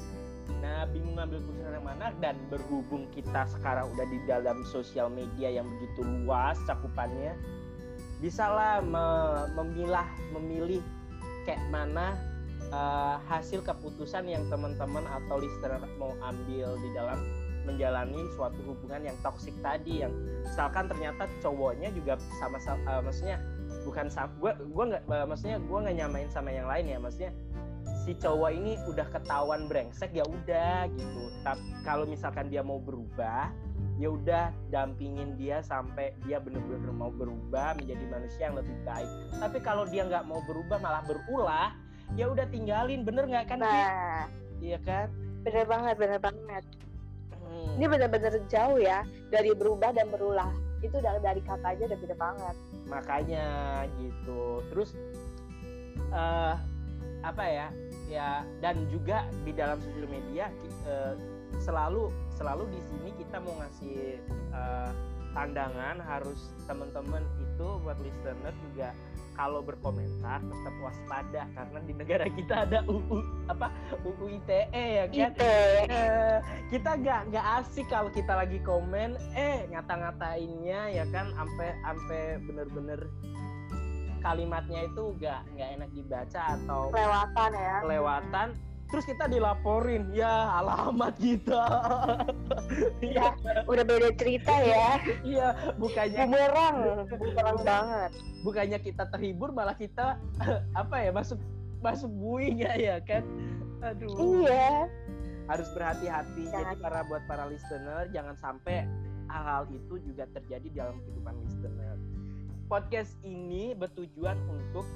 [0.63, 2.07] Nah, bingung ngambil keputusan yang mana?
[2.23, 7.35] Dan berhubung kita sekarang udah di dalam sosial media yang begitu luas cakupannya,
[8.23, 10.07] bisalah me- memilah,
[10.39, 10.79] memilih
[11.43, 12.15] kayak mana
[12.71, 17.19] eh, hasil keputusan yang teman-teman atau listener mau ambil di dalam
[17.63, 20.11] menjalani suatu hubungan yang toksik tadi yang
[20.43, 23.39] misalkan ternyata cowoknya juga sama-sama maksudnya
[23.87, 27.31] bukan sama gua gua nggak eh, maksudnya gua nggak nyamain sama yang lain ya maksudnya
[28.03, 31.23] si cowok ini udah ketahuan brengsek ya udah gitu.
[31.47, 33.51] Tapi kalau misalkan dia mau berubah,
[33.99, 39.11] ya udah dampingin dia sampai dia bener-bener mau berubah menjadi manusia yang lebih baik.
[39.39, 41.71] Tapi kalau dia nggak mau berubah malah berulah,
[42.19, 43.63] ya udah tinggalin bener nggak kan?
[43.63, 44.27] Nah
[44.63, 45.11] Iya kan?
[45.43, 46.65] bener banget bener banget
[47.53, 47.75] Hmm.
[47.77, 50.49] ini bener-bener jauh ya dari berubah dan berulah
[50.81, 53.47] itu dari dari kata aja udah beda banget makanya
[53.99, 54.63] gitu.
[54.71, 54.95] Terus
[56.15, 56.55] eh
[57.23, 57.69] apa ya?
[58.13, 60.53] Ya dan juga di dalam sosial media
[60.85, 61.17] eh,
[61.65, 64.21] selalu selalu di sini kita mau ngasih
[65.33, 68.93] pandangan harus teman-teman itu buat listener juga
[69.33, 73.73] kalau berkomentar tetap waspada karena di negara kita ada UU apa
[74.05, 75.57] UU ITE ya kan Ite.
[75.89, 76.37] Eh,
[76.69, 83.01] kita nggak nggak asik kalau kita lagi komen eh ngata-ngatainnya ya kan sampai sampai bener-bener
[84.23, 87.77] kalimatnya itu nggak nggak enak dibaca atau Kelewatan ya.
[87.83, 88.49] kelewatan
[88.87, 91.65] terus kita dilaporin ya alamat kita
[93.01, 93.33] Ya,
[93.65, 95.01] udah beda cerita ya.
[95.23, 96.77] iya bukannya Bumerang,
[97.11, 98.11] bumerang banget.
[98.41, 100.21] bukannya kita terhibur malah kita
[100.77, 101.41] apa ya masuk
[101.81, 103.25] masuk buing ya ya kan
[103.83, 104.13] aduh
[104.45, 104.87] Iya.
[105.45, 106.79] harus berhati-hati jadi Jangan.
[106.79, 108.87] para buat para listener jangan sampai
[109.27, 111.97] hal-hal itu juga terjadi dalam kehidupan listener
[112.67, 114.87] podcast ini bertujuan untuk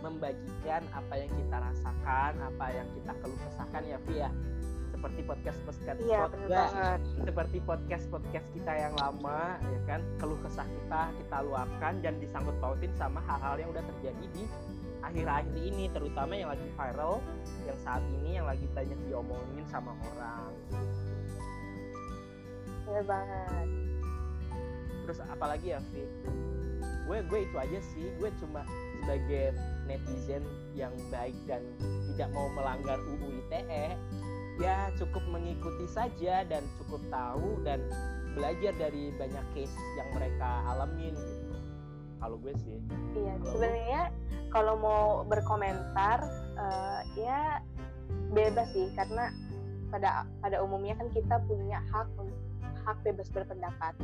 [0.00, 4.30] membagikan apa yang kita rasakan apa yang kita keluh kesahkan ya Vi ya
[4.90, 7.00] seperti podcast podcast Iya, banget.
[7.24, 12.56] seperti podcast podcast kita yang lama ya kan keluh kesah kita kita luapkan dan disangkut
[12.60, 14.44] pautin sama hal-hal yang udah terjadi di
[15.00, 17.20] akhir-akhir ini terutama yang lagi viral
[17.64, 20.52] yang saat ini yang lagi banyak diomongin sama orang
[22.84, 23.68] Bener banget.
[25.04, 26.04] terus apalagi ya Vi
[27.10, 28.06] gue gue itu aja sih.
[28.22, 28.62] Gue cuma
[29.02, 29.50] sebagai
[29.90, 30.46] netizen
[30.78, 31.66] yang baik dan
[32.14, 33.98] tidak mau melanggar UU ITE
[34.62, 37.80] ya cukup mengikuti saja dan cukup tahu dan
[38.36, 41.58] belajar dari banyak case yang mereka alamin gitu.
[42.20, 42.78] Kalau gue sih.
[43.16, 44.02] Iya, sebenarnya
[44.54, 46.22] kalau mau berkomentar
[46.54, 47.64] eh, ya
[48.30, 49.34] bebas sih karena
[49.90, 52.06] pada pada umumnya kan kita punya hak
[52.86, 53.96] hak bebas berpendapat.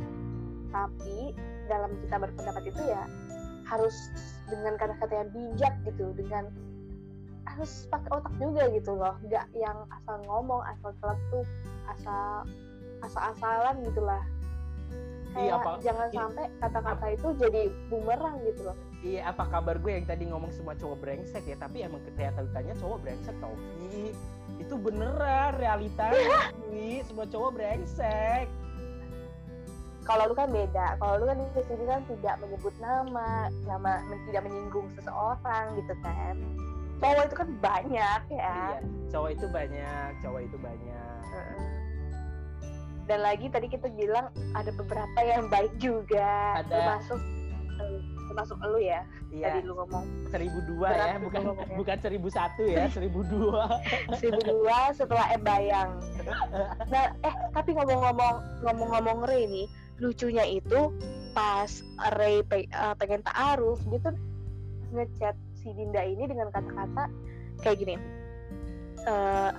[0.69, 1.33] Tapi
[1.67, 3.03] dalam kita berpendapat itu ya
[3.67, 3.95] harus
[4.47, 6.47] dengan kata-kata yang bijak gitu, dengan
[7.47, 11.47] harus pakai otak juga gitu loh, nggak yang asal ngomong, asal celetuk,
[11.87, 12.43] asal
[13.03, 14.23] asal-asalan gitulah.
[15.37, 18.77] Iya, Kayak apa- jangan i- sampai kata-kata itu jadi bumerang gitu loh.
[19.05, 21.55] Iya, apa kabar gue yang tadi ngomong semua cowok brengsek ya?
[21.59, 24.09] Tapi emang realitanya cowok brengsek tau Vi.
[24.57, 26.49] Itu beneran realitanya.
[27.07, 28.49] Semua cowok brengsek.
[30.07, 30.95] Kalau lu kan beda.
[30.97, 33.27] Kalau lu kan di sini kan tidak menyebut nama
[33.67, 36.35] nama men- tidak menyinggung seseorang gitu kan.
[36.97, 38.53] Cowok itu kan banyak ya.
[38.73, 38.81] Iya,
[39.13, 41.19] cowok itu banyak, cowok itu banyak.
[43.05, 46.59] Dan lagi tadi kita bilang ada beberapa yang baik juga.
[46.59, 46.67] Ada.
[46.67, 47.19] termasuk
[47.77, 49.05] eh, termasuk lu ya.
[49.27, 50.03] Tadi Iya, lu ngomong.
[50.27, 51.75] Seribu dua ya, bukan ngomongnya.
[51.77, 53.63] bukan seribu satu ya, seribu dua.
[54.17, 55.89] seribu dua setelah em bayang.
[56.91, 60.93] Nah eh tapi ngomong-ngomong ngomong-ngomong Ray nih lucunya itu
[61.33, 61.69] pas
[62.17, 64.15] Ray pe- eh, pengen ta'aruf dia tuh
[64.93, 67.09] ngechat si Dinda ini dengan kata-kata
[67.61, 67.95] kayak gini
[69.07, 69.51] eh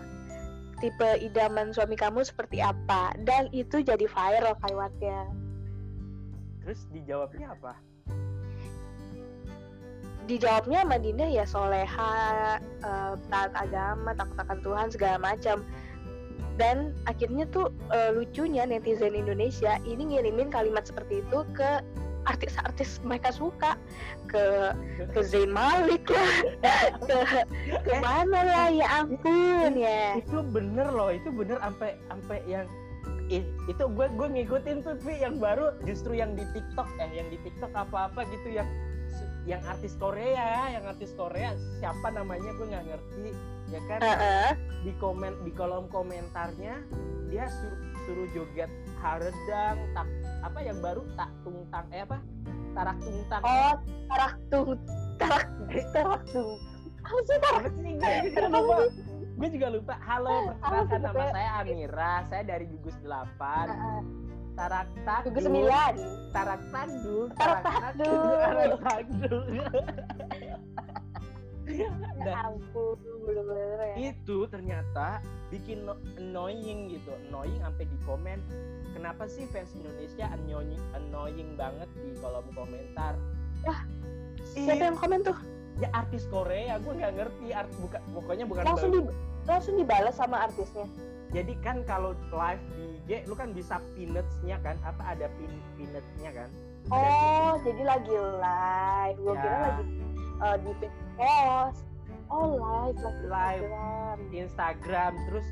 [0.79, 3.11] tipe idaman suami kamu seperti apa?
[3.27, 5.27] Dan itu jadi viral kalimatnya
[6.63, 7.75] Terus dijawabnya apa?
[10.29, 12.13] dijawabnya sama Dinda ya soleha
[12.61, 15.65] eh, taat agama takut akan Tuhan segala macam
[16.59, 21.81] dan akhirnya tuh eh, lucunya netizen Indonesia ini ngirimin kalimat seperti itu ke
[22.27, 23.79] artis-artis mereka suka.
[24.29, 24.77] Ke
[25.17, 26.33] ke Zayn Malik lah
[27.09, 27.19] ke
[27.65, 30.21] ke mana lah ya ampun ya.
[30.21, 32.69] Itu bener loh, itu bener sampai sampai yang
[33.69, 37.37] itu gue gue ngikutin tuh Vi yang baru justru yang di TikTok eh yang di
[37.45, 38.65] TikTok apa-apa gitu yang
[39.49, 42.53] yang artis Korea, yang artis Korea siapa namanya?
[42.61, 43.29] Gue nggak ngerti
[43.73, 44.01] ya kan?
[44.05, 44.51] Heeh.
[44.85, 46.79] di komen di kolom komentarnya
[47.33, 50.07] dia suruh suruh joget haredang tak
[50.45, 51.01] apa yang baru?
[51.17, 52.21] Tak tungtang eh apa?
[52.77, 53.43] Tarak tungtang.
[53.43, 53.75] Oh
[54.13, 54.77] tarak tung
[55.17, 55.49] tarak
[55.97, 56.61] tarak tung.
[57.01, 57.37] Apa sih?
[57.41, 58.77] tarak sih gue juga lupa.
[58.93, 59.03] sih?
[59.33, 59.95] gue juga lupa.
[60.05, 62.15] Halo perkenalkan nama saya Amira.
[62.29, 63.09] Saya dari gugus 8
[63.73, 64.01] Heeh.
[64.59, 65.95] Tarak tanduk Tugas sembilan.
[66.35, 67.95] Tarak tanduk Tarak tarak
[68.83, 69.45] tanduk
[71.69, 71.93] ya
[72.49, 72.97] ampun
[73.29, 73.97] bener-bener ya.
[74.11, 75.21] Itu ternyata
[75.53, 77.13] bikin no- annoying gitu.
[77.29, 78.41] Annoying sampai di komen.
[78.97, 83.21] Kenapa sih fans Indonesia annoying annoying banget di kolom komentar?
[84.57, 85.37] Siapa yang komen tuh?
[85.79, 86.81] Ya artis Korea.
[86.81, 87.53] Gue nggak ngerti.
[87.53, 89.01] Art bukan pokoknya bukan langsung di
[89.45, 90.89] langsung dibalas sama artisnya.
[91.37, 94.77] Jadi kan kalau live di IG lu kan bisa peanuts-nya kan?
[94.85, 96.49] Apa ada pin peanuts-nya kan?
[96.93, 99.17] Oh jadi lagi live.
[99.19, 99.41] Gue Ya.
[99.41, 99.85] kira lagi
[100.39, 101.83] eh, di post.
[102.29, 103.65] Oh live lagi Live.
[103.65, 104.17] Instagram.
[104.31, 105.13] Instagram.
[105.33, 105.47] Terus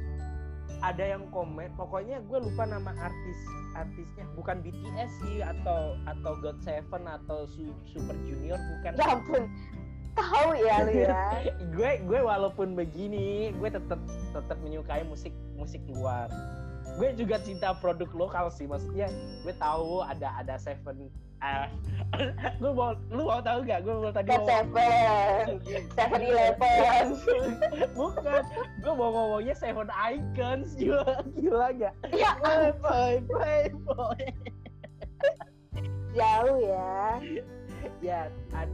[0.85, 1.73] ada yang komen.
[1.73, 3.40] Pokoknya gue lupa nama artis
[3.73, 4.29] artisnya.
[4.37, 8.92] Bukan BTS sih atau atau God Seven atau Su- Super Junior bukan.
[9.01, 9.49] Ya ampun.
[10.12, 11.12] Tahu ya lu ya.
[11.77, 14.01] Gue gue walaupun begini gue tetap
[14.33, 16.33] tetap menyukai musik musik luar
[16.97, 19.09] gue juga cinta produk lokal sih maksudnya
[19.45, 21.13] gue tahu ada ada seven
[21.45, 21.69] uh,
[22.61, 25.47] gue mau lu mau tahu gak gue mau tadi Cat mau Seven,
[25.93, 27.05] Seven Eleven.
[27.99, 28.43] bukan.
[28.81, 30.73] Gue mau ngomongnya seven icons.
[30.81, 34.25] Gila gila gak Ya, playboy playboy
[36.17, 37.21] jauh ya.
[38.01, 38.21] ya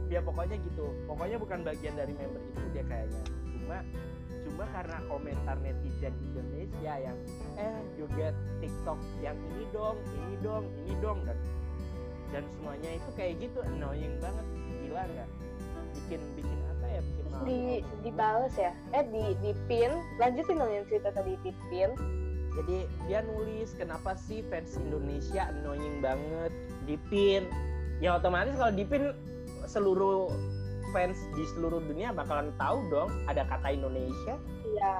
[0.07, 0.85] ya pokoknya gitu.
[1.05, 3.23] Pokoknya bukan bagian dari member itu dia kayaknya.
[3.59, 3.77] Cuma
[4.53, 7.17] cuma karena komentar netizen Indonesia yang
[7.57, 11.37] eh joget TikTok yang ini dong ini dong ini dong dan
[12.29, 14.45] dan semuanya itu kayak gitu annoying banget
[14.85, 15.29] gila nggak
[15.93, 17.61] bikin bikin apa ya bikin Terus malu di
[18.05, 18.73] dibales ya.
[18.93, 19.91] Eh di di pin.
[20.21, 21.91] Lanjutin dong yang cerita tadi di pin.
[22.53, 26.53] jadi dia nulis kenapa sih fans Indonesia annoying banget
[26.85, 27.49] di pin
[27.97, 29.09] ya otomatis kalau di pin
[29.65, 30.29] seluruh
[30.93, 34.93] fans di seluruh dunia bakalan tahu dong ada kata Indonesia Iya.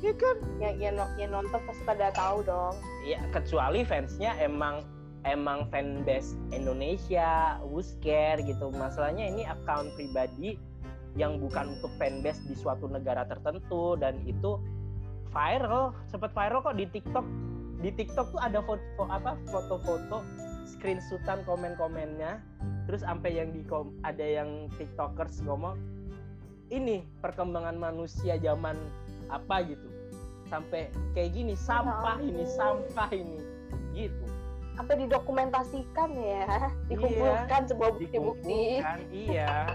[0.00, 2.74] ya kan Yang yang, yang nonton pasti pada tahu dong.
[3.04, 4.80] ya kecuali fansnya emang
[5.28, 10.56] emang fanbase Indonesia Wusker gitu masalahnya ini account pribadi
[11.18, 14.56] yang bukan untuk fanbase di suatu negara tertentu dan itu
[15.30, 17.26] viral sempat viral kok di TikTok
[17.80, 20.20] di TikTok tuh ada foto apa foto-foto
[20.80, 22.40] screenshotan komen-komennya
[22.88, 25.76] terus sampai yang di kom- ada yang tiktokers ngomong
[26.72, 28.80] ini perkembangan manusia zaman
[29.28, 29.84] apa gitu
[30.48, 32.56] sampai kayak gini sampah ini ampun.
[32.56, 33.38] sampah ini
[33.92, 34.24] gitu
[34.80, 36.72] Sampai didokumentasikan ya.
[36.88, 38.80] Dikumpulkan sebuah bukti-bukti.
[39.12, 39.68] iya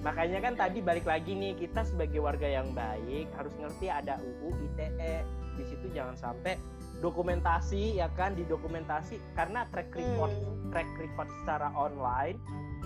[0.00, 4.48] makanya kan tadi balik lagi nih kita sebagai warga yang baik harus ngerti ada UU
[4.72, 5.22] ITE
[5.60, 6.56] di situ jangan sampai
[7.00, 10.68] dokumentasi ya kan didokumentasi karena track record Hmm.
[10.70, 12.36] track record secara online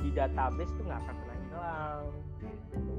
[0.01, 2.03] di database tuh nggak akan pernah hilang
[2.39, 2.95] gitu.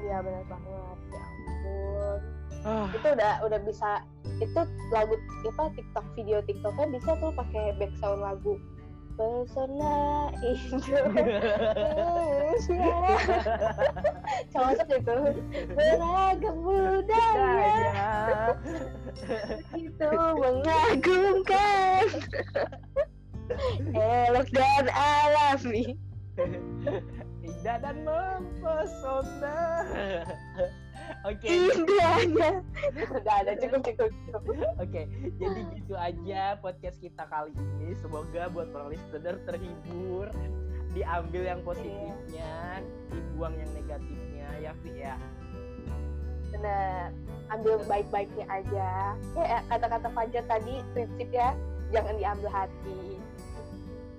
[0.00, 0.98] Iya benar banget.
[1.10, 2.18] Ya ampun.
[2.60, 3.90] ah Itu udah udah bisa
[4.40, 5.14] itu lagu
[5.48, 8.56] apa TikTok video TikToknya bisa tuh pakai background lagu
[9.20, 11.04] pesona Indonesia
[14.52, 15.18] cocok itu?
[15.76, 18.56] Beragam budaya.
[19.76, 20.08] Itu
[20.40, 22.08] mengagumkan.
[23.92, 26.00] Elok dan alami.
[27.44, 29.84] Indah dan mempesona
[31.28, 31.46] oke.
[31.46, 32.50] Indahnya.
[33.10, 34.42] Udah ada cukup cukup cukup
[34.80, 35.02] Oke,
[35.36, 37.96] jadi gitu aja podcast kita kali ini.
[37.98, 40.26] Semoga buat para listener terhibur,
[40.96, 45.16] diambil yang positifnya, dibuang yang negatifnya, ya ya.
[46.50, 47.14] bener
[47.50, 49.14] ambil baik-baiknya aja.
[49.38, 51.54] Ya kata-kata Fajar tadi prinsip ya
[51.94, 53.18] jangan diambil hati.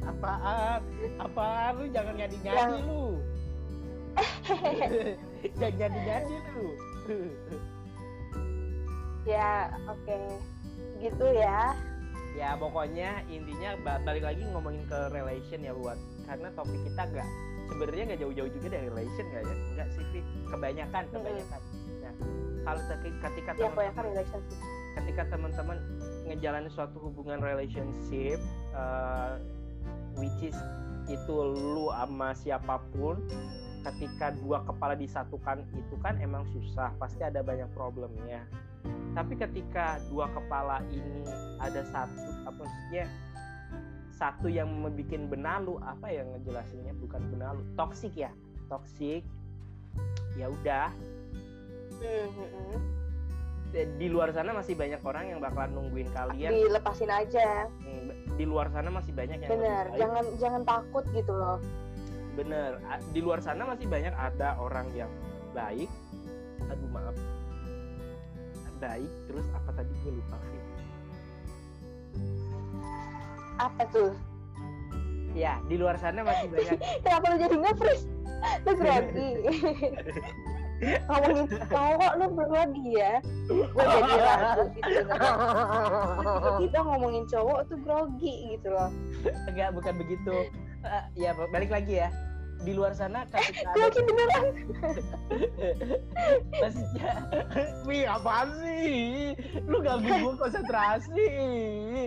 [0.02, 0.82] Apaan?
[1.22, 1.86] Apaan lu?
[1.94, 3.06] Jangan nyanyi-nyanyi lu.
[5.60, 6.68] jangan nyanyi-nyanyi lu.
[9.26, 10.18] ya oke.
[11.02, 11.74] Gitu ya.
[12.32, 16.00] Ya pokoknya intinya ba- balik lagi ngomongin ke relation ya buat.
[16.30, 17.30] Karena topik kita nggak
[17.68, 19.56] sebenarnya nggak jauh-jauh juga dari relation nggak ya?
[19.76, 21.62] Nggak sih kebanyakan kebanyakan.
[22.02, 22.14] Nah
[22.62, 24.06] kalau ketika ya teman
[24.92, 25.78] ketika teman-teman
[26.28, 28.38] ngejalanin suatu hubungan relationship
[28.76, 29.40] uh,
[30.20, 30.56] which is
[31.10, 33.20] itu lu sama siapa pun
[33.82, 38.46] ketika dua kepala disatukan itu kan emang susah pasti ada banyak problemnya.
[39.12, 41.26] Tapi ketika dua kepala ini
[41.60, 43.06] ada satu apa maksudnya
[44.16, 46.94] satu yang membuat benalu apa yang ngejelasinnya?
[47.02, 48.32] Bukan benalu toksik ya?
[48.70, 49.26] Toksik.
[50.38, 50.90] Ya udah.
[52.02, 52.80] Hmm, hmm, hmm.
[53.72, 56.52] di luar sana masih banyak orang yang bakalan nungguin kalian.
[56.52, 57.70] Dilepasin aja.
[57.84, 58.02] Hmm,
[58.42, 61.62] di luar sana masih banyak yang bener jangan jangan takut gitu loh
[62.36, 62.80] bener.
[63.12, 65.12] Di luar sana masih banyak ada orang yang
[65.56, 65.90] baik.
[66.68, 67.16] Aduh maaf.
[68.82, 69.94] Baik terus apa tadi?
[70.02, 70.62] Gue lupa sih
[73.62, 74.12] apa tuh?
[75.38, 76.78] Ya di luar sana masih banyak.
[77.06, 78.06] Kenapa lu jadi nge-freeze?
[78.66, 79.30] Lu grogi
[81.06, 83.22] ngomongin cowok lu grogi ya?
[83.46, 85.02] Gue jadi ragu gitu.
[86.18, 88.90] Tiba-tiba ngomongin cowok tuh grogi gitu loh.
[89.46, 90.36] Enggak bukan begitu
[90.82, 92.10] Eh, ya balik lagi ya.
[92.62, 94.46] Di luar sana ketika ada grogi beneran.
[96.62, 97.12] Maksudnya
[97.90, 99.34] wih apaan sih?
[99.66, 101.26] Lu ganggu gue konsentrasi.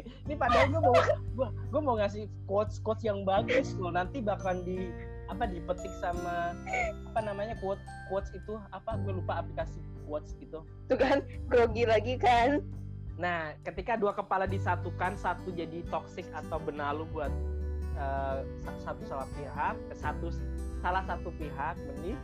[0.07, 0.95] Ini padahal gue mau
[1.35, 3.91] gue gue mau ngasih quotes quotes yang bagus loh.
[3.91, 4.95] Nanti bakalan di
[5.27, 6.55] apa dipetik sama
[7.11, 10.63] apa namanya quote quotes itu apa gue lupa aplikasi quotes gitu.
[10.87, 12.63] Tuh kan grogi lagi kan.
[13.19, 17.35] Nah ketika dua kepala disatukan satu jadi toxic atau benalu buat
[17.95, 20.27] eh, sa- satu salah pihak satu
[20.83, 22.19] salah satu pihak mending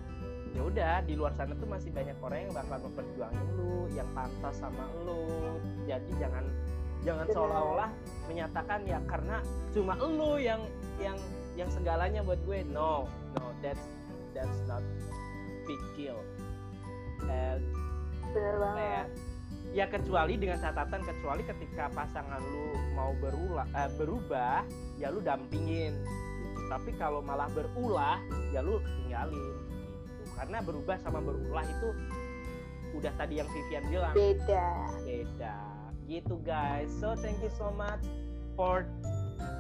[0.51, 4.59] ya udah di luar sana tuh masih banyak orang yang bakal memperjuangin lu yang pantas
[4.59, 5.23] sama lu.
[5.87, 6.43] Jadi jangan
[7.07, 7.91] jangan seolah-olah
[8.27, 9.39] menyatakan ya karena
[9.71, 10.59] cuma lu yang
[10.99, 11.15] yang
[11.55, 12.67] yang segalanya buat gue.
[12.67, 13.07] No
[13.39, 13.87] no that's
[14.35, 14.83] that's not
[15.71, 16.19] big deal.
[17.31, 17.63] And
[18.35, 19.07] bener apa ya, banget
[19.71, 24.67] ya kecuali dengan catatan kecuali ketika pasangan lu mau berulah eh, berubah
[24.99, 25.95] ya lu dampingin.
[26.41, 26.61] Gitu.
[26.71, 28.19] tapi kalau malah berulah
[28.51, 29.55] ya lu tinggalin
[30.07, 30.23] gitu.
[30.39, 31.89] karena berubah sama berulah itu
[32.91, 34.15] udah tadi yang Vivian bilang.
[34.15, 34.91] Beda.
[35.07, 35.57] Beda.
[36.11, 36.91] Gitu guys.
[36.99, 38.03] So thank you so much
[38.59, 38.83] for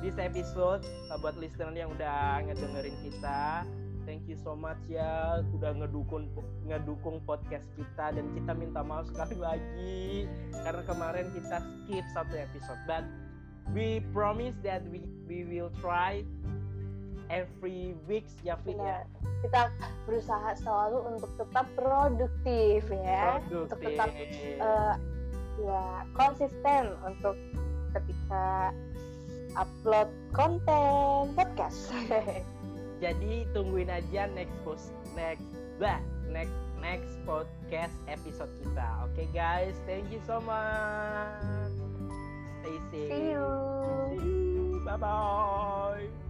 [0.02, 0.82] this episode.
[1.06, 3.62] Uh, buat listener yang udah ngedengerin kita
[4.04, 6.28] thank you so much ya udah ngedukung
[6.66, 12.80] ngedukung podcast kita dan kita minta maaf sekali lagi karena kemarin kita skip satu episode.
[12.84, 13.04] But
[13.72, 16.24] we promise that we we will try
[17.30, 18.58] every weeks ya.
[18.66, 19.06] Vin ya
[19.40, 19.72] kita
[20.04, 23.40] berusaha selalu untuk tetap produktif ya.
[23.48, 24.94] Untuk tetap produktif eh,
[25.60, 25.84] ya
[26.16, 27.36] konsisten untuk
[27.92, 28.72] ketika
[29.58, 31.90] upload konten podcast
[33.00, 35.48] Jadi tungguin aja next post next
[35.80, 35.98] bah
[36.28, 38.86] next next podcast episode kita.
[39.08, 41.72] Oke guys, thank you so much.
[42.60, 43.12] Stay safe.
[43.12, 43.48] see you
[44.16, 44.84] See you.
[44.84, 46.29] Bye bye.